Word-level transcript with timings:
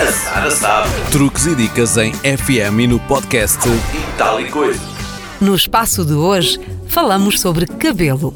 A 0.00 0.12
Sara 0.12 0.50
sabe. 0.50 0.88
Truques 1.12 1.46
e 1.46 1.54
dicas 1.54 1.96
em 1.96 2.12
FM 2.14 2.80
e 2.80 2.86
no 2.86 2.98
podcast 3.00 3.60
E 3.68 4.18
tal 4.18 4.40
e 4.40 4.50
coisa. 4.50 4.80
No 5.40 5.54
espaço 5.54 6.04
de 6.04 6.12
hoje, 6.14 6.58
falamos 6.86 7.40
sobre 7.40 7.66
cabelo. 7.66 8.34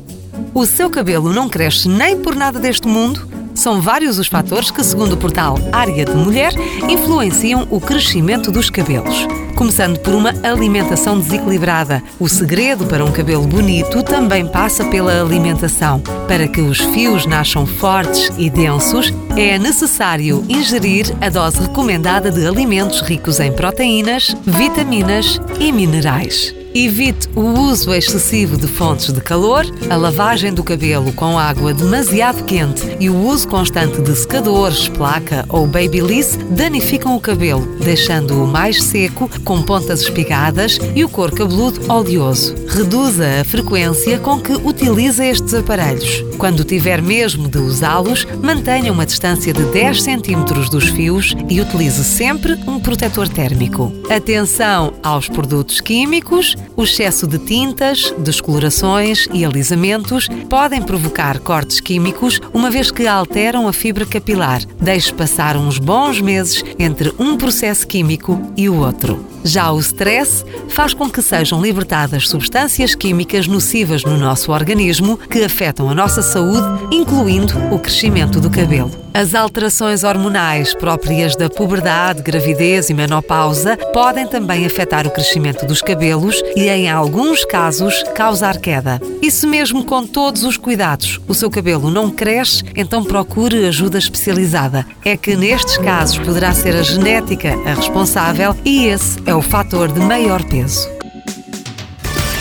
O 0.54 0.64
seu 0.66 0.88
cabelo 0.88 1.32
não 1.32 1.48
cresce 1.48 1.88
nem 1.88 2.16
por 2.20 2.34
nada 2.36 2.58
deste 2.58 2.86
mundo? 2.86 3.28
São 3.54 3.80
vários 3.80 4.18
os 4.18 4.28
fatores 4.28 4.70
que, 4.70 4.84
segundo 4.84 5.14
o 5.14 5.16
portal 5.16 5.56
Área 5.72 6.04
de 6.04 6.14
Mulher, 6.14 6.52
influenciam 6.88 7.66
o 7.70 7.80
crescimento 7.80 8.52
dos 8.52 8.70
cabelos. 8.70 9.26
Começando 9.58 9.98
por 9.98 10.14
uma 10.14 10.32
alimentação 10.44 11.18
desequilibrada. 11.18 12.00
O 12.20 12.28
segredo 12.28 12.86
para 12.86 13.04
um 13.04 13.10
cabelo 13.10 13.44
bonito 13.44 14.04
também 14.04 14.46
passa 14.46 14.84
pela 14.84 15.20
alimentação. 15.20 16.00
Para 16.28 16.46
que 16.46 16.60
os 16.60 16.78
fios 16.78 17.26
nasçam 17.26 17.66
fortes 17.66 18.30
e 18.38 18.48
densos, 18.48 19.12
é 19.36 19.58
necessário 19.58 20.44
ingerir 20.48 21.12
a 21.20 21.28
dose 21.28 21.60
recomendada 21.60 22.30
de 22.30 22.46
alimentos 22.46 23.00
ricos 23.00 23.40
em 23.40 23.50
proteínas, 23.50 24.32
vitaminas 24.46 25.40
e 25.58 25.72
minerais. 25.72 26.54
Evite 26.80 27.28
o 27.34 27.40
uso 27.40 27.92
excessivo 27.92 28.56
de 28.56 28.68
fontes 28.68 29.12
de 29.12 29.20
calor, 29.20 29.66
a 29.90 29.96
lavagem 29.96 30.54
do 30.54 30.62
cabelo 30.62 31.12
com 31.12 31.36
água 31.36 31.74
demasiado 31.74 32.44
quente 32.44 32.96
e 33.00 33.10
o 33.10 33.16
uso 33.16 33.48
constante 33.48 34.00
de 34.00 34.14
secadores, 34.14 34.88
placa 34.88 35.44
ou 35.48 35.66
babyliss 35.66 36.38
danificam 36.50 37.16
o 37.16 37.20
cabelo, 37.20 37.66
deixando-o 37.80 38.46
mais 38.46 38.80
seco, 38.80 39.28
com 39.44 39.60
pontas 39.60 40.02
espigadas 40.02 40.78
e 40.94 41.04
o 41.04 41.08
couro 41.08 41.34
cabeludo 41.34 41.92
oleoso. 41.92 42.54
Reduza 42.68 43.40
a 43.40 43.44
frequência 43.44 44.20
com 44.20 44.38
que 44.38 44.52
utiliza 44.52 45.26
estes 45.26 45.54
aparelhos. 45.54 46.24
Quando 46.38 46.62
tiver 46.62 47.02
mesmo 47.02 47.48
de 47.48 47.58
usá-los, 47.58 48.24
mantenha 48.40 48.92
uma 48.92 49.04
distância 49.04 49.52
de 49.52 49.64
10 49.64 50.00
cm 50.00 50.44
dos 50.70 50.84
fios 50.90 51.34
e 51.48 51.60
utilize 51.60 52.04
sempre 52.04 52.52
um 52.68 52.78
protetor 52.78 53.28
térmico. 53.28 53.92
Atenção 54.08 54.94
aos 55.02 55.28
produtos 55.28 55.80
químicos, 55.80 56.54
o 56.76 56.84
excesso 56.84 57.26
de 57.26 57.38
tintas, 57.38 58.12
descolorações 58.18 59.26
e 59.32 59.44
alisamentos 59.44 60.28
podem 60.48 60.82
provocar 60.82 61.38
cortes 61.40 61.80
químicos, 61.80 62.40
uma 62.52 62.70
vez 62.70 62.90
que 62.90 63.06
alteram 63.06 63.68
a 63.68 63.72
fibra 63.72 64.06
capilar. 64.06 64.62
Deixe 64.80 65.12
passar 65.12 65.56
uns 65.56 65.78
bons 65.78 66.20
meses 66.20 66.64
entre 66.78 67.12
um 67.18 67.36
processo 67.36 67.86
químico 67.86 68.40
e 68.56 68.68
o 68.68 68.76
outro. 68.76 69.37
Já 69.44 69.70
o 69.70 69.78
stress 69.80 70.44
faz 70.68 70.94
com 70.94 71.08
que 71.08 71.22
sejam 71.22 71.60
libertadas 71.60 72.28
substâncias 72.28 72.94
químicas 72.94 73.46
nocivas 73.46 74.04
no 74.04 74.16
nosso 74.16 74.52
organismo 74.52 75.16
que 75.16 75.44
afetam 75.44 75.88
a 75.88 75.94
nossa 75.94 76.22
saúde, 76.22 76.66
incluindo 76.90 77.54
o 77.72 77.78
crescimento 77.78 78.40
do 78.40 78.50
cabelo. 78.50 78.90
As 79.14 79.34
alterações 79.34 80.04
hormonais 80.04 80.74
próprias 80.74 81.34
da 81.34 81.48
puberdade, 81.48 82.22
gravidez 82.22 82.88
e 82.88 82.94
menopausa 82.94 83.76
podem 83.92 84.26
também 84.26 84.64
afetar 84.64 85.06
o 85.06 85.10
crescimento 85.10 85.66
dos 85.66 85.82
cabelos 85.82 86.40
e, 86.54 86.68
em 86.68 86.88
alguns 86.88 87.44
casos, 87.44 88.04
causar 88.14 88.58
queda. 88.58 89.00
Isso 89.20 89.48
mesmo 89.48 89.84
com 89.84 90.06
todos 90.06 90.44
os 90.44 90.56
cuidados. 90.56 91.18
O 91.26 91.34
seu 91.34 91.50
cabelo 91.50 91.90
não 91.90 92.10
cresce, 92.10 92.62
então 92.76 93.02
procure 93.02 93.66
ajuda 93.66 93.98
especializada. 93.98 94.86
É 95.04 95.16
que 95.16 95.34
nestes 95.34 95.78
casos 95.78 96.18
poderá 96.18 96.52
ser 96.52 96.76
a 96.76 96.82
genética 96.82 97.54
a 97.66 97.74
responsável 97.74 98.54
e 98.64 98.86
esse 98.86 99.18
é 99.28 99.34
o 99.34 99.42
fator 99.42 99.92
de 99.92 100.00
maior 100.00 100.42
peso. 100.44 100.88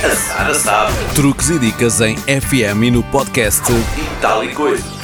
A 0.02 0.16
Sara 0.16 0.54
sabe. 0.54 0.94
Truques 1.16 1.50
e 1.50 1.60
dicas 1.60 2.00
em 2.00 2.16
FM 2.16 2.84
e 2.84 2.92
no 2.92 3.04
podcast 3.04 3.70
E 3.74 4.22
tal 4.22 4.42
e 4.46 4.54
coisa. 4.54 4.97